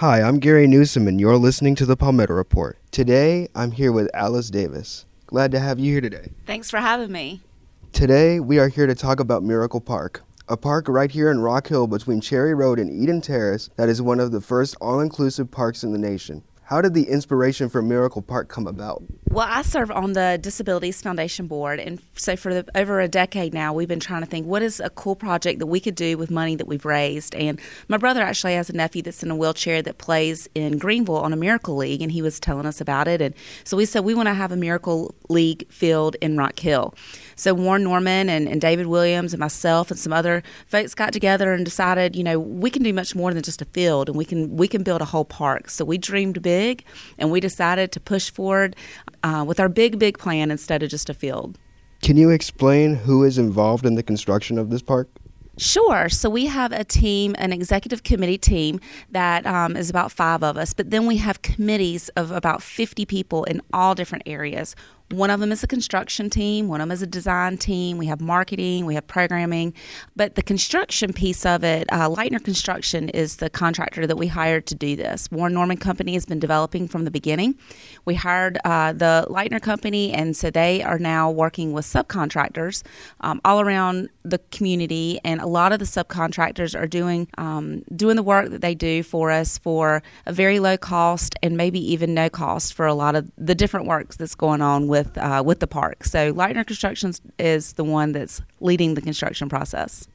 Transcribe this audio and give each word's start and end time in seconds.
Hi, 0.00 0.22
I'm 0.22 0.38
Gary 0.38 0.66
Newsom, 0.66 1.06
and 1.08 1.20
you're 1.20 1.36
listening 1.36 1.74
to 1.74 1.84
the 1.84 1.94
Palmetto 1.94 2.32
Report. 2.32 2.78
Today, 2.90 3.48
I'm 3.54 3.72
here 3.72 3.92
with 3.92 4.08
Alice 4.14 4.48
Davis. 4.48 5.04
Glad 5.26 5.52
to 5.52 5.58
have 5.58 5.78
you 5.78 5.92
here 5.92 6.00
today. 6.00 6.30
Thanks 6.46 6.70
for 6.70 6.78
having 6.78 7.12
me. 7.12 7.42
Today, 7.92 8.40
we 8.40 8.58
are 8.58 8.68
here 8.68 8.86
to 8.86 8.94
talk 8.94 9.20
about 9.20 9.42
Miracle 9.42 9.82
Park, 9.82 10.22
a 10.48 10.56
park 10.56 10.88
right 10.88 11.10
here 11.10 11.30
in 11.30 11.40
Rock 11.40 11.66
Hill 11.66 11.86
between 11.86 12.22
Cherry 12.22 12.54
Road 12.54 12.78
and 12.78 12.90
Eden 12.90 13.20
Terrace 13.20 13.68
that 13.76 13.90
is 13.90 14.00
one 14.00 14.20
of 14.20 14.32
the 14.32 14.40
first 14.40 14.74
all 14.80 15.00
inclusive 15.00 15.50
parks 15.50 15.84
in 15.84 15.92
the 15.92 15.98
nation. 15.98 16.44
How 16.70 16.80
did 16.80 16.94
the 16.94 17.08
inspiration 17.08 17.68
for 17.68 17.82
Miracle 17.82 18.22
Park 18.22 18.48
come 18.48 18.68
about? 18.68 19.02
Well, 19.28 19.48
I 19.48 19.62
serve 19.62 19.90
on 19.90 20.12
the 20.12 20.38
Disabilities 20.40 21.02
Foundation 21.02 21.48
Board, 21.48 21.80
and 21.80 22.00
so 22.14 22.36
for 22.36 22.54
the, 22.54 22.78
over 22.78 23.00
a 23.00 23.08
decade 23.08 23.52
now, 23.52 23.72
we've 23.72 23.88
been 23.88 23.98
trying 23.98 24.20
to 24.20 24.26
think 24.26 24.46
what 24.46 24.62
is 24.62 24.78
a 24.78 24.88
cool 24.88 25.16
project 25.16 25.58
that 25.58 25.66
we 25.66 25.80
could 25.80 25.96
do 25.96 26.16
with 26.16 26.30
money 26.30 26.54
that 26.54 26.68
we've 26.68 26.84
raised. 26.84 27.34
And 27.34 27.60
my 27.88 27.96
brother 27.96 28.22
actually 28.22 28.54
has 28.54 28.70
a 28.70 28.72
nephew 28.72 29.02
that's 29.02 29.20
in 29.24 29.32
a 29.32 29.36
wheelchair 29.36 29.82
that 29.82 29.98
plays 29.98 30.48
in 30.54 30.78
Greenville 30.78 31.16
on 31.16 31.32
a 31.32 31.36
Miracle 31.36 31.74
League, 31.74 32.02
and 32.02 32.12
he 32.12 32.22
was 32.22 32.38
telling 32.38 32.66
us 32.66 32.80
about 32.80 33.08
it. 33.08 33.20
And 33.20 33.34
so 33.64 33.76
we 33.76 33.84
said 33.84 34.04
we 34.04 34.14
want 34.14 34.28
to 34.28 34.34
have 34.34 34.52
a 34.52 34.56
Miracle 34.56 35.12
League 35.28 35.68
field 35.72 36.14
in 36.20 36.36
Rock 36.36 36.60
Hill. 36.60 36.94
So 37.40 37.54
Warren 37.54 37.84
Norman 37.84 38.28
and, 38.28 38.46
and 38.46 38.60
David 38.60 38.86
Williams 38.86 39.32
and 39.32 39.40
myself 39.40 39.90
and 39.90 39.98
some 39.98 40.12
other 40.12 40.42
folks 40.66 40.94
got 40.94 41.14
together 41.14 41.54
and 41.54 41.64
decided, 41.64 42.14
you 42.14 42.22
know, 42.22 42.38
we 42.38 42.68
can 42.68 42.82
do 42.82 42.92
much 42.92 43.14
more 43.14 43.32
than 43.32 43.42
just 43.42 43.62
a 43.62 43.64
field, 43.64 44.10
and 44.10 44.18
we 44.18 44.26
can 44.26 44.58
we 44.58 44.68
can 44.68 44.82
build 44.82 45.00
a 45.00 45.06
whole 45.06 45.24
park. 45.24 45.70
So 45.70 45.82
we 45.82 45.96
dreamed 45.96 46.42
big, 46.42 46.84
and 47.16 47.30
we 47.30 47.40
decided 47.40 47.92
to 47.92 48.00
push 48.00 48.30
forward 48.30 48.76
uh, 49.22 49.42
with 49.48 49.58
our 49.58 49.70
big 49.70 49.98
big 49.98 50.18
plan 50.18 50.50
instead 50.50 50.82
of 50.82 50.90
just 50.90 51.08
a 51.08 51.14
field. 51.14 51.58
Can 52.02 52.18
you 52.18 52.28
explain 52.28 52.94
who 52.94 53.24
is 53.24 53.38
involved 53.38 53.86
in 53.86 53.94
the 53.94 54.02
construction 54.02 54.58
of 54.58 54.68
this 54.68 54.82
park? 54.82 55.08
Sure. 55.56 56.08
So 56.08 56.30
we 56.30 56.46
have 56.46 56.72
a 56.72 56.84
team, 56.84 57.34
an 57.38 57.52
executive 57.52 58.02
committee 58.02 58.38
team 58.38 58.80
that 59.10 59.46
um, 59.46 59.76
is 59.76 59.90
about 59.90 60.10
five 60.10 60.42
of 60.42 60.56
us, 60.56 60.72
but 60.72 60.90
then 60.90 61.06
we 61.06 61.18
have 61.18 61.42
committees 61.42 62.08
of 62.10 62.30
about 62.30 62.62
50 62.62 63.04
people 63.04 63.44
in 63.44 63.60
all 63.72 63.94
different 63.94 64.24
areas. 64.26 64.74
One 65.10 65.30
of 65.30 65.40
them 65.40 65.50
is 65.50 65.64
a 65.64 65.66
construction 65.66 66.30
team, 66.30 66.68
one 66.68 66.80
of 66.80 66.86
them 66.86 66.92
is 66.92 67.02
a 67.02 67.06
design 67.06 67.58
team. 67.58 67.98
We 67.98 68.06
have 68.06 68.20
marketing, 68.20 68.86
we 68.86 68.94
have 68.94 69.08
programming. 69.08 69.74
But 70.14 70.36
the 70.36 70.42
construction 70.42 71.12
piece 71.12 71.44
of 71.44 71.64
it, 71.64 71.88
uh, 71.90 72.08
Leitner 72.08 72.42
Construction 72.44 73.08
is 73.08 73.36
the 73.36 73.50
contractor 73.50 74.06
that 74.06 74.16
we 74.16 74.28
hired 74.28 74.66
to 74.66 74.76
do 74.76 74.94
this. 74.94 75.28
Warren 75.32 75.52
Norman 75.52 75.78
Company 75.78 76.14
has 76.14 76.26
been 76.26 76.38
developing 76.38 76.86
from 76.86 77.04
the 77.04 77.10
beginning. 77.10 77.58
We 78.04 78.14
hired 78.14 78.58
uh, 78.64 78.92
the 78.92 79.26
Leitner 79.28 79.60
Company, 79.60 80.12
and 80.12 80.36
so 80.36 80.48
they 80.48 80.80
are 80.80 80.98
now 81.00 81.28
working 81.28 81.72
with 81.72 81.86
subcontractors 81.86 82.84
um, 83.20 83.40
all 83.44 83.60
around 83.60 84.10
the 84.22 84.38
community. 84.52 85.18
And 85.24 85.40
a 85.40 85.46
lot 85.46 85.72
of 85.72 85.80
the 85.80 85.86
subcontractors 85.86 86.78
are 86.78 86.86
doing 86.86 87.26
um, 87.36 87.82
doing 87.96 88.14
the 88.14 88.22
work 88.22 88.50
that 88.50 88.60
they 88.60 88.76
do 88.76 89.02
for 89.02 89.32
us 89.32 89.58
for 89.58 90.04
a 90.26 90.32
very 90.32 90.60
low 90.60 90.76
cost 90.76 91.34
and 91.42 91.56
maybe 91.56 91.80
even 91.92 92.14
no 92.14 92.30
cost 92.30 92.74
for 92.74 92.86
a 92.86 92.94
lot 92.94 93.16
of 93.16 93.28
the 93.36 93.56
different 93.56 93.86
works 93.86 94.14
that's 94.14 94.36
going 94.36 94.62
on 94.62 94.86
with 94.86 94.99
with 95.00 95.18
uh, 95.18 95.42
with 95.44 95.60
the 95.60 95.66
park. 95.66 96.04
So 96.04 96.32
Leitner 96.32 96.66
Construction 96.66 97.12
is 97.38 97.74
the 97.74 97.84
one 97.84 98.12
that's 98.12 98.42
leading 98.60 98.94
the 98.94 99.00
construction 99.00 99.48
process. 99.48 100.06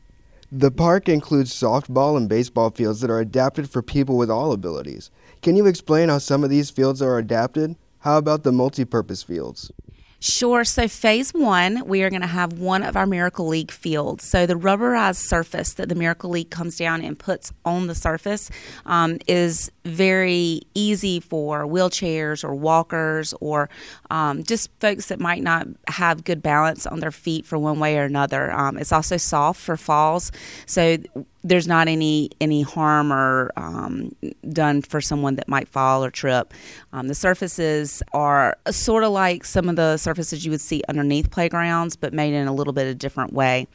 The 0.51 0.71
park 0.71 1.09
includes 1.09 1.51
softball 1.53 2.17
and 2.17 2.29
baseball 2.29 2.69
fields 2.69 3.01
that 3.01 3.09
are 3.09 3.19
adapted 3.19 3.69
for 3.69 3.81
people 3.81 4.17
with 4.17 4.29
all 4.29 4.51
abilities. 4.51 5.09
Can 5.41 5.55
you 5.55 5.65
explain 5.65 6.09
how 6.09 6.19
some 6.19 6.43
of 6.43 6.49
these 6.49 6.69
fields 6.69 7.01
are 7.01 7.17
adapted? 7.17 7.75
How 7.99 8.17
about 8.19 8.43
the 8.43 8.51
multi-purpose 8.51 9.23
fields? 9.23 9.71
Sure. 10.19 10.63
So, 10.63 10.87
phase 10.87 11.33
one, 11.33 11.85
we 11.87 12.03
are 12.03 12.09
going 12.09 12.21
to 12.21 12.27
have 12.27 12.53
one 12.53 12.83
of 12.83 12.95
our 12.95 13.05
Miracle 13.05 13.47
League 13.47 13.71
fields. 13.71 14.27
So, 14.27 14.45
the 14.45 14.55
rubberized 14.55 15.17
surface 15.17 15.73
that 15.73 15.89
the 15.89 15.95
Miracle 15.95 16.29
League 16.29 16.49
comes 16.49 16.77
down 16.77 17.03
and 17.03 17.19
puts 17.19 17.51
on 17.63 17.87
the 17.87 17.95
surface 17.95 18.49
um, 18.85 19.19
is 19.27 19.71
very 19.85 20.61
easy 20.73 21.19
for 21.19 21.65
wheelchairs 21.65 22.43
or 22.43 22.55
walkers 22.55 23.33
or 23.39 23.69
um, 24.09 24.43
just 24.43 24.69
folks 24.79 25.07
that 25.07 25.19
might 25.19 25.43
not 25.43 25.67
have 25.87 26.23
good 26.23 26.41
balance 26.41 26.85
on 26.87 26.99
their 26.99 27.11
feet 27.11 27.45
for 27.45 27.57
one 27.57 27.79
way 27.79 27.97
or 27.97 28.03
another. 28.03 28.51
Um, 28.51 28.77
it's 28.77 28.91
also 28.91 29.17
soft 29.17 29.61
for 29.61 29.77
falls. 29.77 30.31
So, 30.65 30.97
there's 31.45 31.67
not 31.67 31.87
any 31.87 32.31
any 32.41 32.63
harm 32.63 33.13
or 33.13 33.51
um, 33.55 34.15
done 34.49 34.81
for 34.81 34.99
someone 34.99 35.35
that 35.35 35.47
might 35.47 35.67
fall 35.67 36.03
or 36.03 36.09
trip. 36.09 36.53
Um, 36.91 37.07
the 37.07 37.13
surfaces 37.13 38.01
are 38.13 38.57
sort 38.71 39.03
of 39.03 39.11
like 39.11 39.45
some 39.45 39.69
of 39.69 39.75
the 39.75 39.97
surfaces 39.97 40.43
you 40.43 40.49
would 40.49 40.61
see 40.61 40.81
underneath 40.89 41.29
playgrounds, 41.29 41.95
but 41.95 42.13
made 42.13 42.33
in 42.33 42.47
a 42.47 42.53
little 42.53 42.73
bit 42.73 42.87
of 42.87 42.97
different 42.97 43.31
way. 43.31 43.67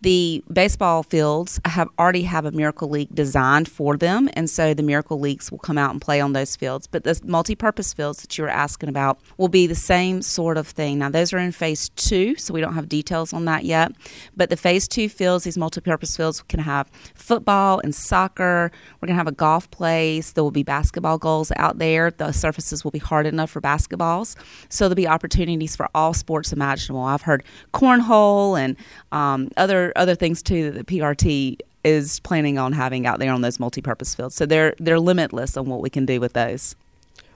The 0.00 0.44
baseball 0.52 1.02
fields 1.02 1.60
have 1.64 1.88
already 1.98 2.22
have 2.22 2.44
a 2.44 2.52
Miracle 2.52 2.88
League 2.88 3.12
designed 3.12 3.68
for 3.68 3.96
them, 3.96 4.30
and 4.34 4.48
so 4.48 4.72
the 4.72 4.84
Miracle 4.84 5.18
Leagues 5.18 5.47
will 5.50 5.58
come 5.58 5.78
out 5.78 5.90
and 5.90 6.00
play 6.00 6.20
on 6.20 6.32
those 6.32 6.56
fields. 6.56 6.86
But 6.86 7.04
the 7.04 7.20
multi-purpose 7.24 7.92
fields 7.92 8.22
that 8.22 8.36
you 8.36 8.44
were 8.44 8.50
asking 8.50 8.88
about 8.88 9.18
will 9.36 9.48
be 9.48 9.66
the 9.66 9.74
same 9.74 10.22
sort 10.22 10.56
of 10.56 10.66
thing. 10.66 10.98
Now 10.98 11.10
those 11.10 11.32
are 11.32 11.38
in 11.38 11.52
phase 11.52 11.88
two, 11.90 12.36
so 12.36 12.54
we 12.54 12.60
don't 12.60 12.74
have 12.74 12.88
details 12.88 13.32
on 13.32 13.44
that 13.46 13.64
yet. 13.64 13.92
But 14.36 14.50
the 14.50 14.56
phase 14.56 14.88
two 14.88 15.08
fields, 15.08 15.44
these 15.44 15.58
multi-purpose 15.58 16.16
fields, 16.16 16.42
can 16.42 16.60
have 16.60 16.90
football 17.14 17.80
and 17.80 17.94
soccer. 17.94 18.70
We're 19.00 19.06
going 19.06 19.14
to 19.14 19.18
have 19.18 19.28
a 19.28 19.32
golf 19.32 19.70
place. 19.70 20.32
There 20.32 20.44
will 20.44 20.50
be 20.50 20.62
basketball 20.62 21.18
goals 21.18 21.52
out 21.56 21.78
there. 21.78 22.10
The 22.10 22.32
surfaces 22.32 22.84
will 22.84 22.90
be 22.90 22.98
hard 22.98 23.26
enough 23.26 23.50
for 23.50 23.60
basketballs. 23.60 24.36
So 24.68 24.84
there'll 24.84 24.96
be 24.96 25.08
opportunities 25.08 25.76
for 25.76 25.88
all 25.94 26.14
sports 26.14 26.52
imaginable. 26.52 27.02
I've 27.02 27.22
heard 27.22 27.44
cornhole 27.72 28.58
and 28.58 28.76
um, 29.12 29.50
other 29.56 29.92
other 29.96 30.14
things 30.14 30.42
too 30.42 30.70
that 30.70 30.86
the 30.86 30.98
PRT 30.98 31.58
is 31.84 32.20
planning 32.20 32.58
on 32.58 32.72
having 32.72 33.06
out 33.06 33.18
there 33.18 33.32
on 33.32 33.40
those 33.40 33.58
multi-purpose 33.60 34.14
fields. 34.14 34.34
So 34.34 34.46
they're 34.46 34.74
they're 34.78 35.00
limitless 35.00 35.56
on 35.56 35.66
what 35.66 35.80
we 35.80 35.90
can 35.90 36.06
do 36.06 36.20
with 36.20 36.32
those. 36.32 36.76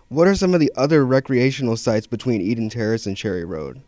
What 0.08 0.28
are 0.28 0.34
some 0.34 0.52
of 0.52 0.60
the 0.60 0.70
other 0.76 1.06
recreational 1.06 1.76
sites 1.76 2.06
between 2.06 2.42
Eden 2.42 2.68
Terrace 2.68 3.06
and 3.06 3.16
Cherry 3.16 3.44
Road? 3.44 3.80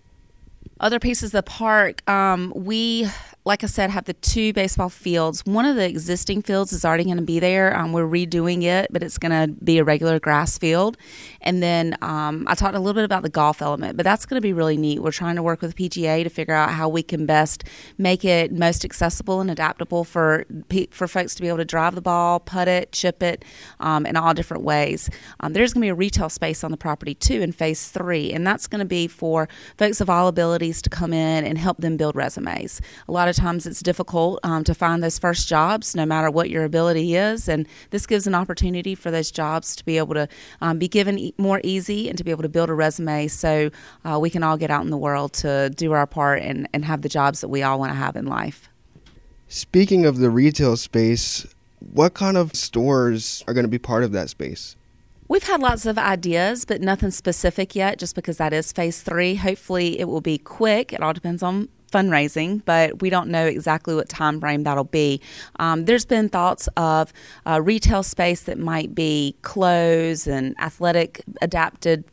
Other 0.80 0.98
pieces 0.98 1.28
of 1.28 1.32
the 1.32 1.42
park, 1.42 2.08
um, 2.08 2.52
we 2.56 3.08
like 3.46 3.62
I 3.62 3.66
said, 3.66 3.90
have 3.90 4.06
the 4.06 4.14
two 4.14 4.54
baseball 4.54 4.88
fields. 4.88 5.44
One 5.44 5.66
of 5.66 5.76
the 5.76 5.86
existing 5.86 6.40
fields 6.40 6.72
is 6.72 6.82
already 6.82 7.04
going 7.04 7.18
to 7.18 7.22
be 7.22 7.38
there. 7.38 7.76
Um, 7.76 7.92
we're 7.92 8.08
redoing 8.08 8.62
it, 8.62 8.90
but 8.90 9.02
it's 9.02 9.18
going 9.18 9.32
to 9.32 9.52
be 9.62 9.76
a 9.76 9.84
regular 9.84 10.18
grass 10.18 10.56
field. 10.56 10.96
And 11.42 11.62
then 11.62 11.98
um, 12.00 12.46
I 12.48 12.54
talked 12.54 12.74
a 12.74 12.78
little 12.78 12.94
bit 12.94 13.04
about 13.04 13.22
the 13.22 13.28
golf 13.28 13.60
element, 13.60 13.98
but 13.98 14.04
that's 14.04 14.24
going 14.24 14.38
to 14.38 14.40
be 14.40 14.54
really 14.54 14.78
neat. 14.78 15.02
We're 15.02 15.10
trying 15.10 15.36
to 15.36 15.42
work 15.42 15.60
with 15.60 15.76
PGA 15.76 16.24
to 16.24 16.30
figure 16.30 16.54
out 16.54 16.70
how 16.70 16.88
we 16.88 17.02
can 17.02 17.26
best 17.26 17.64
make 17.98 18.24
it 18.24 18.50
most 18.50 18.82
accessible 18.82 19.42
and 19.42 19.50
adaptable 19.50 20.04
for 20.04 20.46
for 20.90 21.06
folks 21.06 21.34
to 21.34 21.42
be 21.42 21.48
able 21.48 21.58
to 21.58 21.66
drive 21.66 21.94
the 21.94 22.00
ball, 22.00 22.40
putt 22.40 22.66
it, 22.66 22.92
chip 22.92 23.22
it, 23.22 23.44
um, 23.78 24.06
in 24.06 24.16
all 24.16 24.32
different 24.32 24.62
ways. 24.62 25.10
Um, 25.40 25.52
there's 25.52 25.74
going 25.74 25.82
to 25.82 25.86
be 25.86 25.90
a 25.90 25.94
retail 25.94 26.30
space 26.30 26.64
on 26.64 26.70
the 26.70 26.76
property 26.78 27.14
too 27.14 27.42
in 27.42 27.52
phase 27.52 27.90
three, 27.90 28.32
and 28.32 28.46
that's 28.46 28.66
going 28.66 28.78
to 28.78 28.86
be 28.86 29.06
for 29.06 29.48
folks 29.76 30.00
of 30.00 30.08
all 30.08 30.28
abilities 30.28 30.80
to 30.80 30.88
come 30.88 31.12
in 31.12 31.44
and 31.44 31.58
help 31.58 31.78
them 31.78 31.98
build 31.98 32.16
resumes. 32.16 32.80
A 33.06 33.12
lot 33.12 33.28
of 33.28 33.33
of 33.38 33.42
times 33.42 33.66
it's 33.66 33.82
difficult 33.82 34.40
um, 34.42 34.64
to 34.64 34.74
find 34.74 35.02
those 35.02 35.18
first 35.18 35.48
jobs, 35.48 35.94
no 35.94 36.06
matter 36.06 36.30
what 36.30 36.50
your 36.50 36.64
ability 36.64 37.16
is. 37.16 37.48
And 37.48 37.66
this 37.90 38.06
gives 38.06 38.26
an 38.26 38.34
opportunity 38.34 38.94
for 38.94 39.10
those 39.10 39.30
jobs 39.30 39.76
to 39.76 39.84
be 39.84 39.98
able 39.98 40.14
to 40.14 40.28
um, 40.60 40.78
be 40.78 40.88
given 40.88 41.18
e- 41.18 41.34
more 41.38 41.60
easy 41.64 42.08
and 42.08 42.16
to 42.18 42.24
be 42.24 42.30
able 42.30 42.42
to 42.42 42.48
build 42.48 42.70
a 42.70 42.74
resume 42.74 43.28
so 43.28 43.70
uh, 44.04 44.18
we 44.18 44.30
can 44.30 44.42
all 44.42 44.56
get 44.56 44.70
out 44.70 44.84
in 44.84 44.90
the 44.90 44.96
world 44.96 45.32
to 45.34 45.70
do 45.70 45.92
our 45.92 46.06
part 46.06 46.40
and, 46.40 46.68
and 46.72 46.84
have 46.84 47.02
the 47.02 47.08
jobs 47.08 47.40
that 47.40 47.48
we 47.48 47.62
all 47.62 47.78
want 47.78 47.90
to 47.90 47.96
have 47.96 48.16
in 48.16 48.26
life. 48.26 48.68
Speaking 49.48 50.06
of 50.06 50.18
the 50.18 50.30
retail 50.30 50.76
space, 50.76 51.46
what 51.78 52.14
kind 52.14 52.36
of 52.36 52.54
stores 52.54 53.44
are 53.46 53.54
going 53.54 53.64
to 53.64 53.68
be 53.68 53.78
part 53.78 54.04
of 54.04 54.12
that 54.12 54.30
space? 54.30 54.76
We've 55.26 55.42
had 55.44 55.60
lots 55.60 55.86
of 55.86 55.96
ideas, 55.96 56.64
but 56.66 56.82
nothing 56.82 57.10
specific 57.10 57.74
yet, 57.74 57.98
just 57.98 58.14
because 58.14 58.36
that 58.36 58.52
is 58.52 58.72
phase 58.72 59.02
three. 59.02 59.36
Hopefully, 59.36 59.98
it 59.98 60.04
will 60.04 60.20
be 60.20 60.36
quick. 60.36 60.92
It 60.92 61.00
all 61.00 61.14
depends 61.14 61.42
on 61.42 61.70
fundraising, 61.94 62.62
but 62.64 63.00
we 63.00 63.08
don't 63.08 63.28
know 63.28 63.46
exactly 63.46 63.94
what 63.94 64.08
time 64.08 64.40
frame 64.40 64.64
that'll 64.64 64.84
be. 64.84 65.20
Um, 65.60 65.84
there's 65.84 66.04
been 66.04 66.28
thoughts 66.28 66.68
of 66.76 67.12
retail 67.60 68.02
space 68.02 68.42
that 68.42 68.58
might 68.58 68.94
be 68.94 69.36
clothes 69.42 70.26
and 70.26 70.54
athletic 70.58 71.22
adapted 71.40 72.04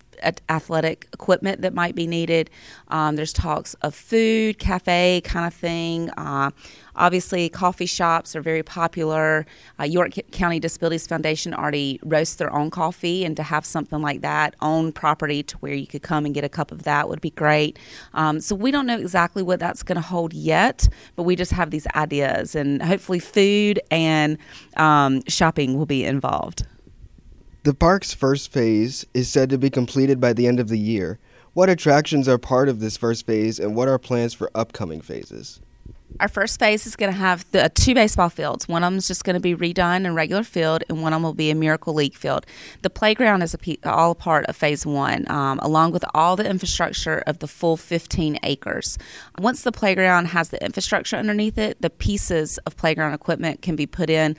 athletic 0.50 1.08
equipment 1.14 1.62
that 1.62 1.74
might 1.74 1.96
be 1.96 2.08
needed. 2.08 2.50
Um, 2.90 3.16
there's 3.16 3.34
talks 3.34 3.74
of 3.76 3.96
food, 3.96 4.60
cafe 4.60 5.22
kind 5.24 5.46
of 5.46 5.54
thing. 5.54 6.10
Uh, 6.12 6.52
obviously, 6.96 7.50
coffee 7.50 7.86
shops 7.86 8.36
are 8.36 8.42
very 8.42 8.64
popular. 8.64 9.46
Uh, 9.80 9.84
York 9.84 10.14
County 10.32 10.60
Disabilities 10.60 11.08
Foundation 11.08 11.54
already 11.54 12.00
roasts 12.04 12.36
their 12.36 12.54
own 12.54 12.70
coffee, 12.70 13.26
and 13.26 13.36
to 13.38 13.44
have 13.44 13.66
something 13.66 14.02
like 14.02 14.22
that 14.22 14.56
on 14.60 14.92
property 14.92 15.44
to 15.44 15.58
where 15.58 15.74
you 15.74 15.88
could 15.88 16.04
come 16.04 16.26
and 16.26 16.34
get 16.34 16.44
a 16.44 16.50
cup 16.50 16.72
of 16.72 16.84
that 16.84 17.10
would 17.10 17.22
be 17.22 17.32
great. 17.32 17.80
Um, 18.14 18.40
so 18.40 18.56
we 18.56 18.72
don't 18.72 18.86
know 18.86 18.98
exactly 18.98 19.44
what 19.44 19.60
that's 19.60 19.84
going 19.84 19.96
to 19.96 20.02
hold 20.02 20.34
yet, 20.34 20.88
but 21.16 21.24
we 21.24 21.36
just 21.36 21.52
have 21.52 21.72
these 21.72 21.88
ideas, 21.96 22.56
and 22.56 22.82
hopefully, 22.82 23.20
food 23.20 23.80
and 23.90 24.38
um, 24.78 25.22
shopping 25.28 25.78
will 25.78 25.86
be 25.86 26.04
involved. 26.04 26.66
The 27.64 27.76
park's 27.76 28.12
first 28.12 28.52
phase 28.52 29.06
is 29.14 29.30
said 29.30 29.52
to 29.52 29.58
be 29.60 29.70
completed 29.70 30.20
by 30.20 30.34
the 30.34 30.48
end 30.48 30.60
of 30.60 30.68
the 30.68 30.80
year. 30.80 31.20
What 31.54 31.70
attractions 31.70 32.28
are 32.28 32.40
part 32.40 32.68
of 32.68 32.80
this 32.80 32.98
first 32.98 33.28
phase, 33.28 33.60
and 33.60 33.76
what 33.76 33.88
are 33.88 34.00
plans 34.00 34.34
for 34.34 34.50
upcoming 34.56 35.00
phases? 35.00 35.62
Our 36.20 36.28
first 36.28 36.60
phase 36.60 36.86
is 36.86 36.96
going 36.96 37.12
to 37.12 37.18
have 37.18 37.50
the 37.52 37.70
two 37.74 37.94
baseball 37.94 38.30
fields. 38.30 38.68
One 38.68 38.84
of 38.84 38.92
them 38.92 38.98
is 38.98 39.08
just 39.08 39.24
going 39.24 39.36
to 39.36 39.40
be 39.40 39.56
redone 39.56 40.06
in 40.06 40.14
regular 40.14 40.44
field, 40.44 40.84
and 40.90 41.02
one 41.02 41.14
of 41.14 41.18
them 41.18 41.24
will 41.24 41.34
be 41.34 41.50
a 41.50 41.56
Miracle 41.56 41.94
League 41.94 42.16
field. 42.16 42.46
The 42.82 42.90
playground 42.90 43.42
is 43.42 43.56
a, 43.56 43.78
all 43.86 44.14
part 44.14 44.46
of 44.46 44.56
phase 44.56 44.86
one, 44.86 45.30
um, 45.32 45.60
along 45.64 45.92
with 45.92 46.04
all 46.14 46.36
the 46.36 46.48
infrastructure 46.50 47.24
of 47.26 47.40
the 47.40 47.48
full 47.48 47.78
15 47.78 48.40
acres. 48.44 48.98
Once 49.40 49.64
the 49.64 49.72
playground 49.72 50.28
has 50.28 50.50
the 50.50 50.64
infrastructure 50.64 51.16
underneath 51.16 51.58
it, 51.58 51.82
the 51.82 51.90
pieces 51.90 52.58
of 52.60 52.76
playground 52.76 53.14
equipment 53.14 53.62
can 53.62 53.76
be 53.76 53.86
put 53.86 54.10
in 54.10 54.36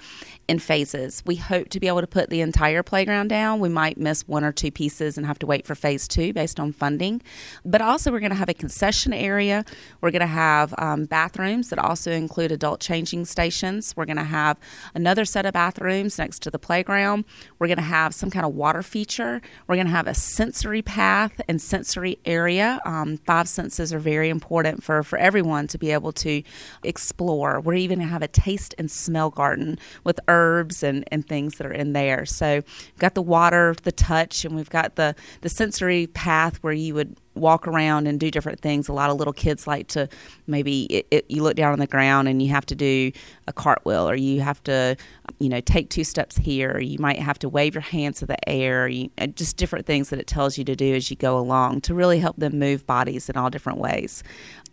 in 0.49 0.59
phases. 0.59 1.23
We 1.25 1.37
hope 1.37 1.69
to 1.71 1.81
be 1.81 1.87
able 1.87 2.01
to 2.01 2.07
put 2.07 2.29
the 2.29 2.41
entire 2.41 2.83
playground 2.83 3.29
down. 3.29 3.61
We 3.61 3.69
might 3.69 3.97
miss 3.97 4.27
one 4.27 4.45
or 4.45 4.53
two 4.53 4.71
pieces 4.71 5.17
and 5.17 5.27
have 5.27 5.39
to 5.39 5.47
wait 5.47 5.67
for 5.67 5.75
phase 5.75 6.09
two 6.09 6.33
based 6.33 6.59
on 6.59 6.73
funding. 6.73 7.23
But 7.65 7.81
also, 7.81 8.11
we're 8.11 8.21
going 8.21 8.31
to 8.31 8.37
have 8.37 8.49
a 8.49 8.55
concession 8.55 9.13
area. 9.13 9.65
We're 10.01 10.11
going 10.11 10.21
to 10.21 10.27
have 10.27 10.75
um, 10.79 11.05
bathrooms 11.05 11.62
that 11.69 11.79
also 11.79 12.11
include 12.13 12.53
adult 12.53 12.81
changing 12.81 13.25
stations. 13.25 13.95
We're 13.97 14.05
going 14.05 14.17
to 14.17 14.25
have 14.25 14.59
another 14.95 15.25
set 15.25 15.47
of 15.47 15.53
bathrooms 15.53 16.19
next 16.19 16.41
to 16.43 16.51
the 16.51 16.59
playground. 16.59 17.25
We're 17.59 17.69
going 17.69 17.77
to 17.77 17.83
have 17.83 18.15
some 18.15 18.31
kind 18.31 18.47
of 18.47 18.55
water 18.55 18.83
feature. 18.83 19.41
We're 19.67 19.77
going 19.77 19.87
to 19.87 19.93
have 19.93 20.07
a 20.07 20.15
sensory 20.15 20.83
path 20.83 21.41
and 21.49 21.61
sensory 21.61 22.19
area. 22.25 22.81
Um, 22.85 23.19
five 23.19 23.49
senses 23.49 23.93
are 23.93 23.99
very 23.99 24.29
important 24.29 24.83
for, 24.83 25.03
for 25.03 25.19
everyone 25.19 25.67
to 25.69 25.79
be 25.79 25.93
able 25.93 26.13
to 26.13 26.43
explore. 26.83 27.61
We're 27.61 27.75
even 27.75 27.99
going 27.99 28.09
to 28.09 28.13
have 28.13 28.23
a 28.23 28.29
taste 28.29 28.75
and 28.79 28.91
smell 28.91 29.31
garden 29.31 29.79
with 30.05 30.21
herbs 30.29 30.83
and, 30.83 31.05
and 31.13 31.27
things 31.27 31.57
that 31.59 31.67
are 31.67 31.73
in 31.73 31.93
there. 31.93 32.27
So 32.27 32.57
we've 32.57 32.99
got 32.99 33.15
the 33.15 33.23
water, 33.23 33.75
the 33.83 33.93
touch, 33.93 34.45
and 34.45 34.57
we've 34.57 34.71
got 34.71 34.97
the, 34.97 35.15
the 35.41 35.49
sensory 35.49 36.07
path 36.07 36.57
where 36.63 36.73
you 36.73 36.95
would 36.95 37.17
walk 37.35 37.67
around 37.67 38.07
and 38.07 38.21
do 38.21 38.31
different 38.31 38.61
things. 38.61 38.89
A 38.89 38.93
lot 38.93 39.11
of 39.11 39.17
little 39.17 39.33
kids 39.33 39.67
like 39.67 39.89
to 39.89 40.09
maybe 40.47 40.85
it, 40.85 41.07
it, 41.11 41.25
you 41.31 41.43
look 41.43 41.57
down 41.57 41.73
on 41.73 41.79
the 41.79 41.87
ground 41.87 42.29
and 42.29 42.43
you 42.43 42.51
have 42.51 42.67
to 42.67 42.75
do 42.75 43.13
a 43.47 43.53
cartwheel, 43.53 44.09
or 44.09 44.15
you 44.15 44.41
have 44.41 44.63
to, 44.65 44.97
you 45.39 45.49
know, 45.49 45.61
take 45.61 45.89
two 45.89 46.05
steps 46.05 46.37
here. 46.37 46.73
Or 46.73 46.81
you 46.81 46.99
might 46.99 47.19
have 47.19 47.39
to 47.41 47.49
wave 47.49 47.75
your 47.75 47.83
hands 47.83 48.19
to 48.21 48.27
the 48.27 48.49
air. 48.49 48.89
You, 48.89 49.11
uh, 49.19 49.27
just 49.29 49.57
different 49.57 49.87
things 49.87 50.11
that 50.11 50.19
it 50.19 50.27
tells 50.27 50.59
you 50.59 50.65
to 50.65 50.77
do 50.77 50.95
as 50.95 51.11
you 51.11 51.17
go 51.17 51.39
along 51.39 51.83
to 51.83 51.95
really 51.95 52.19
help 52.19 52.37
them 52.37 52.59
move 52.59 52.87
bodies 52.87 53.29
in 53.29 53.37
all 53.37 53.51
different 53.51 53.79
ways 53.79 54.23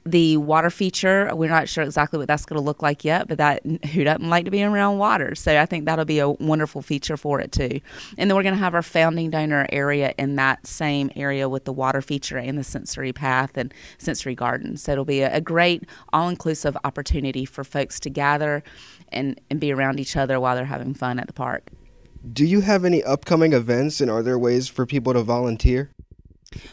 the 0.05 0.37
water 0.37 0.69
feature, 0.69 1.29
we're 1.33 1.49
not 1.49 1.67
sure 1.67 1.83
exactly 1.83 2.17
what 2.17 2.27
that's 2.27 2.45
going 2.45 2.59
to 2.59 2.63
look 2.63 2.81
like 2.81 3.03
yet, 3.03 3.27
but 3.27 3.37
that 3.37 3.61
who 3.65 4.03
doesn't 4.03 4.29
like 4.29 4.45
to 4.45 4.51
be 4.51 4.63
around 4.63 4.97
water? 4.97 5.35
So 5.35 5.59
I 5.59 5.65
think 5.65 5.85
that'll 5.85 6.05
be 6.05 6.19
a 6.19 6.29
wonderful 6.29 6.81
feature 6.81 7.17
for 7.17 7.39
it 7.39 7.51
too. 7.51 7.81
And 8.17 8.29
then 8.29 8.35
we're 8.35 8.43
going 8.43 8.55
to 8.55 8.59
have 8.59 8.73
our 8.73 8.81
founding 8.81 9.29
donor 9.29 9.67
area 9.71 10.13
in 10.17 10.35
that 10.37 10.65
same 10.65 11.11
area 11.15 11.49
with 11.49 11.65
the 11.65 11.73
water 11.73 12.01
feature 12.01 12.37
and 12.37 12.57
the 12.57 12.63
sensory 12.63 13.13
path 13.13 13.57
and 13.57 13.73
sensory 13.97 14.35
garden. 14.35 14.77
So 14.77 14.93
it'll 14.93 15.05
be 15.05 15.21
a, 15.21 15.35
a 15.35 15.41
great 15.41 15.83
all 16.13 16.29
inclusive 16.29 16.77
opportunity 16.83 17.45
for 17.45 17.63
folks 17.63 17.99
to 18.01 18.09
gather 18.09 18.63
and, 19.09 19.39
and 19.49 19.59
be 19.59 19.71
around 19.71 19.99
each 19.99 20.15
other 20.15 20.39
while 20.39 20.55
they're 20.55 20.65
having 20.65 20.93
fun 20.93 21.19
at 21.19 21.27
the 21.27 21.33
park. 21.33 21.71
Do 22.33 22.45
you 22.45 22.61
have 22.61 22.83
any 22.83 23.03
upcoming 23.03 23.53
events 23.53 24.01
and 24.01 24.11
are 24.11 24.23
there 24.23 24.37
ways 24.37 24.67
for 24.67 24.85
people 24.85 25.13
to 25.13 25.23
volunteer? 25.23 25.91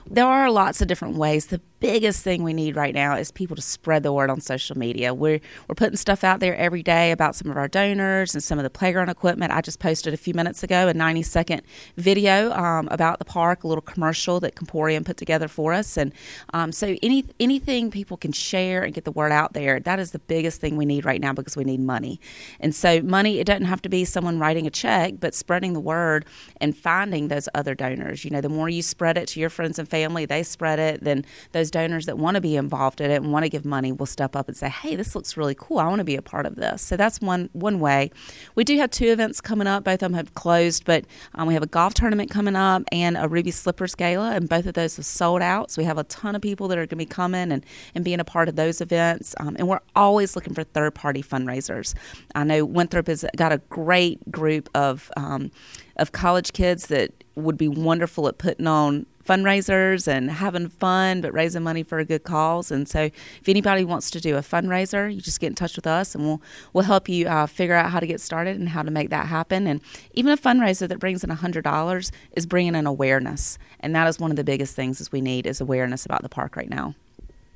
There 0.08 0.26
are 0.26 0.50
lots 0.50 0.80
of 0.80 0.88
different 0.88 1.16
ways. 1.16 1.46
The 1.46 1.60
biggest 1.80 2.22
thing 2.22 2.42
we 2.42 2.52
need 2.52 2.76
right 2.76 2.94
now 2.94 3.16
is 3.16 3.30
people 3.30 3.56
to 3.56 3.62
spread 3.62 4.02
the 4.02 4.12
word 4.12 4.30
on 4.30 4.40
social 4.40 4.76
media. 4.76 5.14
We're 5.14 5.40
we're 5.68 5.74
putting 5.74 5.96
stuff 5.96 6.24
out 6.24 6.40
there 6.40 6.56
every 6.56 6.82
day 6.82 7.10
about 7.10 7.34
some 7.34 7.50
of 7.50 7.56
our 7.56 7.68
donors 7.68 8.34
and 8.34 8.42
some 8.42 8.58
of 8.58 8.62
the 8.62 8.70
playground 8.70 9.08
equipment. 9.08 9.52
I 9.52 9.60
just 9.60 9.78
posted 9.78 10.14
a 10.14 10.16
few 10.16 10.34
minutes 10.34 10.62
ago 10.62 10.88
a 10.88 10.94
90 10.94 11.22
second 11.22 11.62
video 11.96 12.52
um, 12.52 12.88
about 12.90 13.18
the 13.18 13.24
park, 13.24 13.64
a 13.64 13.68
little 13.68 13.82
commercial 13.82 14.40
that 14.40 14.54
Comporium 14.54 15.04
put 15.04 15.16
together 15.16 15.48
for 15.48 15.72
us, 15.72 15.96
and 15.96 16.12
um, 16.52 16.72
so 16.72 16.96
any 17.02 17.24
anything 17.38 17.90
people 17.90 18.16
can 18.16 18.32
share 18.32 18.82
and 18.82 18.94
get 18.94 19.04
the 19.04 19.12
word 19.12 19.32
out 19.32 19.52
there. 19.52 19.80
That 19.80 19.98
is 19.98 20.12
the 20.12 20.18
biggest 20.18 20.60
thing 20.60 20.76
we 20.76 20.86
need 20.86 21.04
right 21.04 21.20
now 21.20 21.32
because 21.32 21.56
we 21.56 21.64
need 21.64 21.80
money, 21.80 22.20
and 22.60 22.74
so 22.74 23.02
money. 23.02 23.38
It 23.38 23.46
doesn't 23.46 23.66
have 23.66 23.82
to 23.82 23.88
be 23.88 24.04
someone 24.04 24.38
writing 24.38 24.66
a 24.66 24.70
check, 24.70 25.14
but 25.20 25.34
spreading 25.34 25.72
the 25.72 25.80
word 25.80 26.24
and 26.60 26.76
finding 26.76 27.28
those 27.28 27.48
other 27.54 27.74
donors. 27.74 28.24
You 28.24 28.30
know, 28.30 28.40
the 28.40 28.48
more 28.48 28.68
you 28.68 28.82
spread 28.82 29.16
it 29.18 29.28
to 29.28 29.40
your 29.40 29.50
friends 29.50 29.78
and 29.78 29.88
family, 29.88 30.24
they 30.24 30.42
spread 30.42 30.78
it. 30.78 31.04
Then 31.04 31.24
those 31.52 31.70
donors 31.76 32.06
that 32.06 32.16
want 32.16 32.36
to 32.36 32.40
be 32.40 32.56
involved 32.56 33.02
in 33.02 33.10
it 33.10 33.16
and 33.16 33.32
want 33.32 33.44
to 33.44 33.50
give 33.50 33.66
money 33.66 33.92
will 33.92 34.06
step 34.06 34.34
up 34.34 34.48
and 34.48 34.56
say, 34.56 34.68
"Hey, 34.68 34.96
this 34.96 35.14
looks 35.14 35.36
really 35.36 35.54
cool. 35.54 35.78
I 35.78 35.86
want 35.86 35.98
to 35.98 36.04
be 36.04 36.16
a 36.16 36.22
part 36.22 36.46
of 36.46 36.56
this." 36.56 36.80
So 36.80 36.96
that's 36.96 37.20
one 37.20 37.50
one 37.52 37.80
way. 37.80 38.10
We 38.54 38.64
do 38.64 38.78
have 38.78 38.90
two 38.90 39.08
events 39.08 39.42
coming 39.42 39.66
up. 39.66 39.84
Both 39.84 39.94
of 39.94 40.00
them 40.00 40.14
have 40.14 40.32
closed, 40.32 40.86
but 40.86 41.04
um, 41.34 41.46
we 41.46 41.52
have 41.52 41.62
a 41.62 41.66
golf 41.66 41.92
tournament 41.92 42.30
coming 42.30 42.56
up 42.56 42.82
and 42.92 43.18
a 43.18 43.28
Ruby 43.28 43.50
Slippers 43.50 43.94
Gala, 43.94 44.30
and 44.32 44.48
both 44.48 44.64
of 44.64 44.72
those 44.72 44.96
have 44.96 45.04
sold 45.04 45.42
out. 45.42 45.70
So 45.70 45.82
we 45.82 45.84
have 45.84 45.98
a 45.98 46.04
ton 46.04 46.34
of 46.34 46.40
people 46.40 46.66
that 46.68 46.78
are 46.78 46.86
going 46.86 46.88
to 46.88 46.96
be 46.96 47.04
coming 47.04 47.52
and 47.52 47.62
and 47.94 48.04
being 48.04 48.20
a 48.20 48.24
part 48.24 48.48
of 48.48 48.56
those 48.56 48.80
events. 48.80 49.34
Um, 49.38 49.56
and 49.58 49.68
we're 49.68 49.80
always 49.94 50.34
looking 50.34 50.54
for 50.54 50.64
third 50.64 50.94
party 50.94 51.22
fundraisers. 51.22 51.94
I 52.34 52.44
know 52.44 52.64
Winthrop 52.64 53.08
has 53.08 53.22
got 53.36 53.52
a 53.52 53.58
great 53.68 54.30
group 54.30 54.70
of 54.74 55.10
um, 55.16 55.50
of 55.96 56.12
college 56.12 56.54
kids 56.54 56.86
that 56.86 57.12
would 57.34 57.58
be 57.58 57.68
wonderful 57.68 58.28
at 58.28 58.38
putting 58.38 58.66
on 58.66 59.04
fundraisers 59.26 60.08
and 60.08 60.30
having 60.30 60.68
fun, 60.68 61.20
but 61.20 61.32
raising 61.32 61.62
money 61.62 61.82
for 61.82 61.98
a 61.98 62.04
good 62.04 62.24
cause. 62.24 62.70
And 62.70 62.88
so, 62.88 63.02
if 63.02 63.48
anybody 63.48 63.84
wants 63.84 64.10
to 64.12 64.20
do 64.20 64.36
a 64.36 64.40
fundraiser, 64.40 65.12
you 65.12 65.20
just 65.20 65.40
get 65.40 65.48
in 65.48 65.54
touch 65.54 65.76
with 65.76 65.86
us, 65.86 66.14
and 66.14 66.24
we'll 66.24 66.42
we'll 66.72 66.84
help 66.84 67.08
you 67.08 67.26
uh, 67.26 67.46
figure 67.46 67.74
out 67.74 67.90
how 67.90 68.00
to 68.00 68.06
get 68.06 68.20
started 68.20 68.58
and 68.58 68.70
how 68.70 68.82
to 68.82 68.90
make 68.90 69.10
that 69.10 69.26
happen. 69.26 69.66
And 69.66 69.80
even 70.14 70.32
a 70.32 70.36
fundraiser 70.36 70.88
that 70.88 70.98
brings 70.98 71.24
in 71.24 71.30
hundred 71.30 71.64
dollars 71.64 72.12
is 72.32 72.46
bringing 72.46 72.74
in 72.74 72.86
awareness, 72.86 73.58
and 73.80 73.94
that 73.94 74.08
is 74.08 74.18
one 74.18 74.30
of 74.30 74.36
the 74.36 74.44
biggest 74.44 74.74
things 74.74 75.00
is 75.00 75.12
we 75.12 75.20
need 75.20 75.46
is 75.46 75.60
awareness 75.60 76.06
about 76.06 76.22
the 76.22 76.28
park 76.28 76.56
right 76.56 76.70
now. 76.70 76.94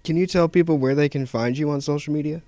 Can 0.03 0.17
you 0.17 0.27
tell 0.27 0.49
people 0.49 0.79
where 0.79 0.95
they 0.95 1.09
can 1.09 1.27
find 1.27 1.57
you 1.57 1.71
on 1.71 1.81
social 1.81 2.13
media? 2.13 2.43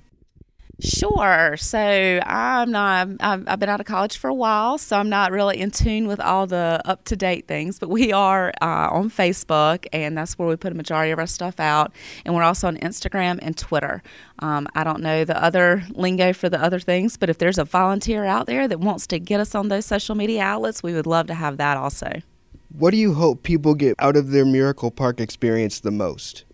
Sure. 0.82 1.56
So 1.58 1.78
I'm 1.78 2.72
not. 2.72 3.08
I've, 3.20 3.46
I've, 3.46 3.60
been 3.60 3.68
out 3.68 3.78
of 3.78 3.86
college 3.86 4.16
for 4.16 4.28
a 4.28 4.34
while, 4.34 4.78
so 4.78 4.98
I'm 4.98 5.08
not 5.08 5.30
really 5.30 5.60
in 5.60 5.70
tune 5.70 6.08
with 6.08 6.18
all 6.18 6.48
the 6.48 6.82
up 6.84 7.04
to 7.04 7.14
date 7.14 7.46
things. 7.46 7.78
But 7.78 7.88
we 7.88 8.12
are 8.12 8.52
uh, 8.60 8.88
on 8.90 9.08
Facebook, 9.08 9.86
and 9.92 10.18
that's 10.18 10.36
where 10.36 10.48
we 10.48 10.56
put 10.56 10.72
a 10.72 10.74
majority 10.74 11.12
of 11.12 11.20
our 11.20 11.26
stuff 11.28 11.60
out. 11.60 11.92
And 12.24 12.34
we're 12.34 12.42
also 12.42 12.66
on 12.66 12.78
Instagram 12.78 13.38
and 13.42 13.56
Twitter. 13.56 14.02
Um, 14.40 14.66
I 14.74 14.82
don't 14.82 15.02
know 15.02 15.24
the 15.24 15.40
other 15.40 15.84
lingo 15.90 16.32
for 16.32 16.48
the 16.48 16.60
other 16.60 16.80
things, 16.80 17.16
but 17.16 17.30
if 17.30 17.38
there's 17.38 17.58
a 17.58 17.64
volunteer 17.64 18.24
out 18.24 18.46
there 18.46 18.66
that 18.66 18.80
wants 18.80 19.06
to 19.08 19.20
get 19.20 19.38
us 19.38 19.54
on 19.54 19.68
those 19.68 19.86
social 19.86 20.16
media 20.16 20.42
outlets, 20.42 20.82
we 20.82 20.94
would 20.94 21.06
love 21.06 21.28
to 21.28 21.34
have 21.34 21.58
that 21.58 21.76
also. 21.76 22.22
What 22.70 22.90
do 22.90 22.96
you 22.96 23.14
hope 23.14 23.44
people 23.44 23.76
get 23.76 23.94
out 24.00 24.16
of 24.16 24.32
their 24.32 24.44
Miracle 24.44 24.90
Park 24.90 25.20
experience 25.20 25.78
the 25.78 25.92
most? 25.92 26.44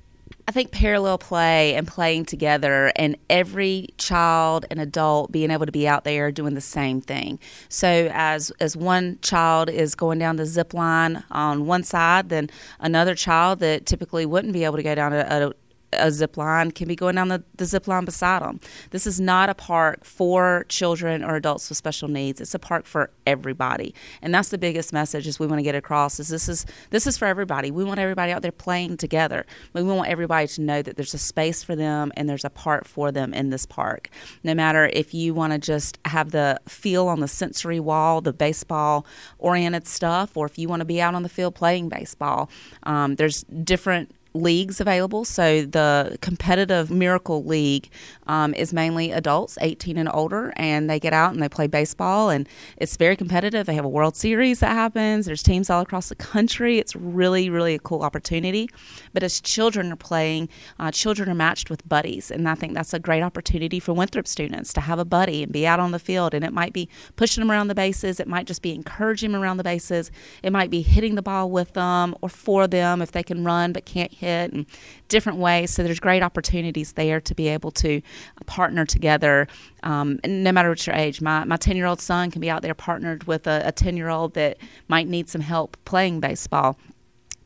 I 0.49 0.51
think 0.51 0.71
parallel 0.71 1.19
play 1.19 1.75
and 1.75 1.87
playing 1.87 2.25
together, 2.25 2.91
and 2.97 3.19
every 3.29 3.89
child 3.99 4.65
and 4.71 4.81
adult 4.81 5.31
being 5.31 5.51
able 5.51 5.67
to 5.67 5.73
be 5.73 5.87
out 5.87 6.05
there 6.05 6.33
doing 6.33 6.55
the 6.55 6.63
same 6.63 7.03
thing. 7.03 7.39
So, 7.69 8.09
as 8.15 8.51
as 8.59 8.75
one 8.75 9.19
child 9.21 9.69
is 9.69 9.95
going 9.95 10.19
down 10.19 10.37
the 10.37 10.47
zip 10.47 10.73
line 10.73 11.23
on 11.31 11.67
one 11.67 11.83
side, 11.83 12.31
then 12.31 12.49
another 12.81 13.15
child 13.15 13.59
that 13.59 13.85
typically 13.85 14.25
wouldn't 14.25 14.55
be 14.55 14.65
able 14.65 14.79
to 14.79 14.83
go 14.83 14.95
down 14.95 15.13
a, 15.13 15.19
a 15.29 15.53
a 15.93 16.11
zip 16.11 16.37
line 16.37 16.71
can 16.71 16.89
be 16.89 16.97
going 16.97 17.15
down 17.15 17.29
the, 17.29 17.43
the 17.57 17.65
zip 17.65 17.89
line 17.89 18.05
beside 18.05 18.43
them. 18.43 18.61
This 18.91 19.07
is 19.07 19.21
not 19.21 19.49
a 19.49 19.55
park 19.55 20.05
for 20.05 20.67
children 20.69 21.25
or 21.25 21.37
adults 21.37 21.69
with 21.69 21.79
special 21.79 22.09
needs. 22.09 22.41
It's 22.41 22.55
a 22.55 22.59
park 22.59 22.87
for 22.87 23.11
everybody, 23.27 23.95
and 24.23 24.35
that's 24.35 24.51
the 24.51 24.59
biggest 24.59 24.93
message 24.93 25.27
is 25.27 25.39
we 25.39 25.47
want 25.47 25.59
to 25.59 25.63
get 25.63 25.75
across. 25.75 26.21
Is 26.21 26.29
this 26.29 26.49
is 26.49 26.67
this 26.91 27.07
is 27.07 27.17
for 27.17 27.27
everybody. 27.27 27.71
We 27.71 27.85
want 27.85 28.01
everybody 28.01 28.33
out 28.33 28.43
there 28.43 28.53
playing 28.53 28.97
together. 28.97 29.47
We 29.73 29.83
want 29.83 30.09
everybody 30.09 30.47
to 30.49 30.61
know 30.61 30.83
that 30.83 30.97
there's 30.97 31.15
a 31.15 31.19
space 31.19 31.63
for 31.63 31.77
them 31.77 32.13
and 32.17 32.29
there's 32.29 32.45
a 32.45 32.51
part 32.51 32.87
for 32.87 33.11
them 33.13 33.33
in 33.33 33.51
this 33.51 33.67
park. 33.67 34.11
No 34.45 34.55
matter 34.55 34.91
if 34.93 35.15
you 35.15 35.35
want 35.35 35.53
to 35.53 35.59
just 35.59 35.99
have 36.05 36.31
the 36.31 36.61
feel 36.67 37.09
on 37.09 37.21
the 37.21 37.29
sensory 37.29 37.81
wall, 37.81 38.21
the 38.21 38.33
baseball 38.33 39.07
oriented 39.39 39.87
stuff, 39.87 40.37
or 40.37 40.47
if 40.47 40.59
you 40.59 40.69
want 40.69 40.81
to 40.81 40.87
be 40.87 41.01
out 41.01 41.15
on 41.15 41.23
the 41.23 41.29
field 41.29 41.55
playing 41.55 41.89
baseball, 41.89 42.51
um, 42.83 43.17
there's 43.17 43.45
different 43.45 44.15
leagues 44.35 44.81
available. 44.81 45.25
So 45.25 45.63
the 45.63 46.19
competitive 46.21 46.91
Miracle 46.91 47.45
League 47.45 47.91
um, 48.27 48.55
is 48.55 48.73
mainly 48.73 49.11
adults, 49.11 49.59
18 49.61 49.97
and 49.97 50.09
older, 50.13 50.53
and 50.57 50.89
they 50.89 51.01
get 51.01 51.13
out 51.13 51.33
and 51.33 51.43
they 51.43 51.49
play 51.49 51.67
baseball, 51.67 52.31
and 52.31 52.49
it's 52.77 52.97
very 52.97 53.17
competitive. 53.17 53.67
They 53.67 53.75
have 53.75 53.85
a 53.85 53.89
World 53.89 54.17
Series 54.17 54.61
that 54.61 54.73
happens. 54.73 55.27
There's 55.27 55.43
teams 55.43 55.71
all 55.71 55.81
across 55.81 56.09
the 56.09 56.15
country. 56.15 56.79
It's 56.79 56.95
really, 56.95 57.51
really 57.51 57.75
a 57.75 57.79
cool 57.79 58.03
opportunity. 58.03 58.69
But 59.13 59.23
as 59.23 59.41
children 59.41 59.93
are 59.93 59.97
playing, 59.97 60.49
uh, 60.79 60.91
children 60.91 61.29
are 61.29 61.35
matched 61.35 61.71
with 61.71 61.89
buddies, 61.89 62.31
and 62.31 62.49
I 62.49 62.55
think 62.55 62.75
that's 62.75 62.95
a 62.95 62.99
great 62.99 63.23
opportunity 63.23 63.81
for 63.81 63.93
Winthrop 63.93 64.27
students 64.27 64.73
to 64.75 64.81
have 64.83 64.99
a 64.99 65.05
buddy 65.05 65.43
and 65.43 65.53
be 65.53 65.67
out 65.67 65.81
on 65.81 65.93
the 65.93 65.99
field. 65.99 66.35
And 66.35 66.45
it 66.45 66.53
might 66.53 66.73
be 66.73 66.89
pushing 67.17 67.41
them 67.41 67.51
around 67.51 67.69
the 67.69 67.75
bases. 67.75 68.21
It 68.21 68.29
might 68.29 68.47
just 68.47 68.63
be 68.63 68.75
encouraging 68.75 69.33
them 69.33 69.43
around 69.43 69.57
the 69.57 69.65
bases. 69.65 70.11
It 70.43 70.53
might 70.53 70.71
be 70.71 70.83
hitting 70.83 71.15
the 71.15 71.23
ball 71.23 71.51
with 71.51 71.73
them 71.73 72.15
or 72.21 72.29
for 72.29 72.67
them 72.67 73.01
if 73.03 73.13
they 73.13 73.23
can 73.23 73.45
run 73.45 73.73
but 73.73 73.85
can't 73.85 74.13
hit 74.19 74.53
and 74.53 74.67
different 75.09 75.39
ways. 75.39 75.71
So 75.71 75.83
there's 75.83 76.01
great 76.01 76.23
opportunities 76.23 76.93
there 76.93 77.21
to 77.21 77.35
be 77.35 77.49
able 77.49 77.71
to 77.73 78.03
partner 78.47 78.85
together, 78.85 79.47
um, 79.83 80.19
no 80.27 80.53
matter 80.53 80.69
what 80.69 80.87
your 80.87 80.97
age. 80.97 81.21
My 81.21 81.45
my 81.45 81.57
ten 81.57 81.77
year 81.77 81.87
old 81.87 82.01
son 82.01 82.31
can 82.31 82.41
be 82.41 82.51
out 82.51 82.63
there 82.63 82.75
partnered 82.75 83.25
with 83.25 83.47
a 83.47 83.73
ten 83.73 83.97
year 83.97 84.09
old 84.09 84.35
that 84.35 84.59
might 84.89 85.09
need 85.09 85.29
some 85.29 85.41
help 85.43 85.77
playing 85.85 86.21
baseball 86.21 86.77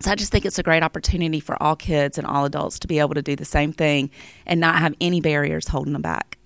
So 0.01 0.11
I 0.11 0.15
just 0.17 0.33
think 0.33 0.45
it's 0.45 0.59
a 0.59 0.65
great 0.65 0.83
opportunity 0.83 1.39
for 1.39 1.63
all 1.63 1.77
kids 1.77 2.19
and 2.19 2.27
all 2.27 2.45
adults 2.45 2.79
to 2.81 2.89
be 2.89 2.99
able 2.99 3.15
to 3.15 3.23
do 3.23 3.37
the 3.37 3.45
same 3.45 3.73
thing 3.73 4.11
and 4.47 4.61
not 4.61 4.77
have 4.77 4.95
any 5.01 5.21
barriers 5.21 5.69
holding 5.69 5.93
them 5.93 6.03
back. 6.03 6.39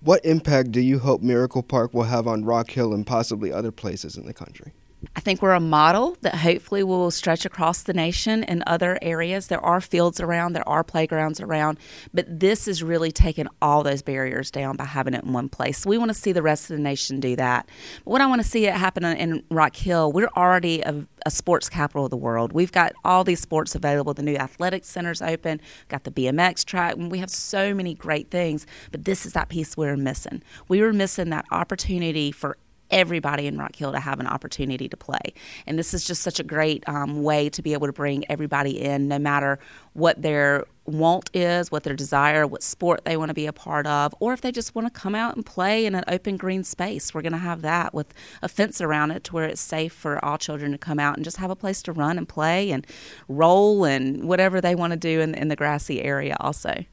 What 0.00 0.22
impact 0.24 0.72
do 0.72 0.80
you 0.80 0.98
hope 0.98 1.22
Miracle 1.22 1.62
Park 1.62 1.94
will 1.94 2.02
have 2.02 2.26
on 2.26 2.44
Rock 2.44 2.70
Hill 2.70 2.92
and 2.92 3.06
possibly 3.06 3.50
other 3.50 3.72
places 3.72 4.18
in 4.18 4.26
the 4.26 4.34
country? 4.34 4.72
I 5.16 5.20
think 5.20 5.42
we're 5.42 5.52
a 5.52 5.60
model 5.60 6.16
that 6.20 6.36
hopefully 6.36 6.82
will 6.82 7.10
stretch 7.10 7.44
across 7.44 7.82
the 7.82 7.92
nation 7.92 8.42
in 8.44 8.62
other 8.66 8.98
areas. 9.02 9.48
There 9.48 9.60
are 9.60 9.80
fields 9.80 10.20
around, 10.20 10.52
there 10.52 10.68
are 10.68 10.84
playgrounds 10.84 11.40
around, 11.40 11.78
but 12.12 12.40
this 12.40 12.68
is 12.68 12.82
really 12.82 13.10
taking 13.10 13.46
all 13.60 13.82
those 13.82 14.02
barriers 14.02 14.50
down 14.50 14.76
by 14.76 14.84
having 14.84 15.14
it 15.14 15.24
in 15.24 15.32
one 15.32 15.48
place. 15.48 15.84
We 15.86 15.98
want 15.98 16.10
to 16.10 16.14
see 16.14 16.32
the 16.32 16.42
rest 16.42 16.70
of 16.70 16.76
the 16.76 16.82
nation 16.82 17.20
do 17.20 17.36
that. 17.36 17.68
But 18.04 18.10
what 18.10 18.20
I 18.20 18.26
want 18.26 18.42
to 18.42 18.48
see 18.48 18.66
it 18.66 18.74
happen 18.74 19.04
in 19.04 19.42
Rock 19.50 19.76
Hill, 19.76 20.12
we're 20.12 20.30
already 20.36 20.80
a, 20.82 21.06
a 21.26 21.30
sports 21.30 21.68
capital 21.68 22.04
of 22.04 22.10
the 22.10 22.16
world. 22.16 22.52
We've 22.52 22.72
got 22.72 22.92
all 23.04 23.24
these 23.24 23.40
sports 23.40 23.74
available. 23.74 24.14
The 24.14 24.22
new 24.22 24.36
athletic 24.36 24.84
center's 24.84 25.22
open, 25.22 25.60
got 25.88 26.04
the 26.04 26.10
BMX 26.10 26.64
track, 26.64 26.96
and 26.96 27.10
we 27.10 27.18
have 27.18 27.30
so 27.30 27.74
many 27.74 27.94
great 27.94 28.30
things. 28.30 28.66
But 28.90 29.04
this 29.04 29.26
is 29.26 29.32
that 29.32 29.48
piece 29.48 29.76
we're 29.76 29.96
missing. 29.96 30.42
We 30.68 30.80
were 30.80 30.92
missing 30.92 31.30
that 31.30 31.46
opportunity 31.50 32.32
for 32.32 32.56
everybody 32.90 33.46
in 33.46 33.58
Rock 33.58 33.76
Hill 33.76 33.92
to 33.92 34.00
have 34.00 34.20
an 34.20 34.26
opportunity 34.26 34.88
to 34.88 34.96
play. 34.96 35.34
And 35.66 35.78
this 35.78 35.94
is 35.94 36.04
just 36.04 36.22
such 36.22 36.38
a 36.38 36.44
great 36.44 36.88
um, 36.88 37.22
way 37.22 37.48
to 37.50 37.62
be 37.62 37.72
able 37.72 37.86
to 37.86 37.92
bring 37.92 38.24
everybody 38.30 38.80
in, 38.80 39.08
no 39.08 39.18
matter 39.18 39.58
what 39.94 40.20
their 40.22 40.64
want 40.86 41.30
is, 41.32 41.70
what 41.70 41.82
their 41.82 41.96
desire, 41.96 42.46
what 42.46 42.62
sport 42.62 43.04
they 43.04 43.16
want 43.16 43.30
to 43.30 43.34
be 43.34 43.46
a 43.46 43.52
part 43.52 43.86
of, 43.86 44.14
or 44.20 44.32
if 44.32 44.42
they 44.42 44.52
just 44.52 44.74
want 44.74 44.86
to 44.86 45.00
come 45.00 45.14
out 45.14 45.34
and 45.34 45.46
play 45.46 45.86
in 45.86 45.94
an 45.94 46.04
open 46.08 46.36
green 46.36 46.62
space. 46.62 47.14
We're 47.14 47.22
going 47.22 47.32
to 47.32 47.38
have 47.38 47.62
that 47.62 47.94
with 47.94 48.12
a 48.42 48.48
fence 48.48 48.80
around 48.80 49.10
it 49.10 49.24
to 49.24 49.32
where 49.32 49.44
it's 49.44 49.60
safe 49.60 49.92
for 49.92 50.22
all 50.24 50.36
children 50.36 50.72
to 50.72 50.78
come 50.78 50.98
out 50.98 51.16
and 51.16 51.24
just 51.24 51.38
have 51.38 51.50
a 51.50 51.56
place 51.56 51.82
to 51.82 51.92
run 51.92 52.18
and 52.18 52.28
play 52.28 52.70
and 52.70 52.86
roll 53.28 53.84
and 53.84 54.28
whatever 54.28 54.60
they 54.60 54.74
want 54.74 54.92
to 54.92 54.98
do 54.98 55.20
in, 55.20 55.34
in 55.34 55.48
the 55.48 55.56
grassy 55.56 56.02
area 56.02 56.36
also. 56.40 56.84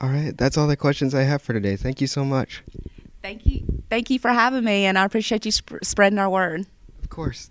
All 0.00 0.10
right, 0.10 0.36
that's 0.36 0.58
all 0.58 0.66
the 0.66 0.76
questions 0.76 1.14
I 1.14 1.22
have 1.22 1.40
for 1.40 1.54
today. 1.54 1.76
Thank 1.76 2.00
you 2.00 2.06
so 2.06 2.24
much. 2.24 2.62
Thank 3.24 3.46
you. 3.46 3.82
Thank 3.88 4.10
you 4.10 4.18
for 4.18 4.28
having 4.28 4.64
me, 4.64 4.84
and 4.84 4.98
I 4.98 5.04
appreciate 5.06 5.46
you 5.46 5.50
sp- 5.56 5.80
spreading 5.82 6.18
our 6.18 6.28
word. 6.28 6.66
Of 7.02 7.08
course. 7.08 7.50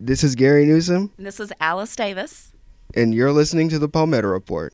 This 0.00 0.24
is 0.24 0.34
Gary 0.34 0.64
Newsom. 0.64 1.12
And 1.18 1.26
this 1.26 1.38
is 1.38 1.52
Alice 1.60 1.94
Davis. 1.94 2.54
And 2.94 3.14
you're 3.14 3.30
listening 3.30 3.68
to 3.68 3.78
the 3.78 3.86
Palmetto 3.86 4.28
Report. 4.28 4.68